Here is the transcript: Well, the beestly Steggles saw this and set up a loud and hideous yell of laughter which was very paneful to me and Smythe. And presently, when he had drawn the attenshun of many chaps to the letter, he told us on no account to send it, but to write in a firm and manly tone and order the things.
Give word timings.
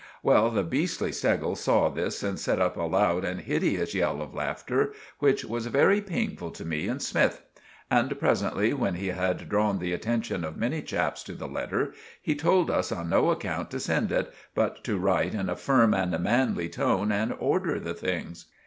Well, 0.23 0.49
the 0.49 0.63
beestly 0.63 1.11
Steggles 1.13 1.59
saw 1.61 1.89
this 1.89 2.23
and 2.23 2.39
set 2.39 2.59
up 2.59 2.75
a 2.75 2.81
loud 2.81 3.23
and 3.23 3.39
hideous 3.41 3.93
yell 3.93 4.19
of 4.23 4.33
laughter 4.33 4.93
which 5.19 5.45
was 5.45 5.67
very 5.67 6.01
paneful 6.01 6.49
to 6.55 6.65
me 6.65 6.87
and 6.87 6.99
Smythe. 6.99 7.35
And 7.91 8.19
presently, 8.19 8.73
when 8.73 8.95
he 8.95 9.09
had 9.09 9.47
drawn 9.47 9.77
the 9.77 9.93
attenshun 9.95 10.43
of 10.43 10.57
many 10.57 10.81
chaps 10.81 11.21
to 11.25 11.33
the 11.33 11.47
letter, 11.47 11.93
he 12.19 12.33
told 12.33 12.71
us 12.71 12.91
on 12.91 13.11
no 13.11 13.29
account 13.29 13.69
to 13.69 13.79
send 13.79 14.11
it, 14.11 14.33
but 14.55 14.83
to 14.85 14.97
write 14.97 15.35
in 15.35 15.51
a 15.51 15.55
firm 15.55 15.93
and 15.93 16.19
manly 16.19 16.67
tone 16.67 17.11
and 17.11 17.35
order 17.37 17.79
the 17.79 17.93
things. 17.93 18.47